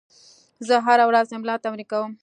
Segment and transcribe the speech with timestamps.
[0.67, 2.11] زه هره ورځ املا تمرین کوم.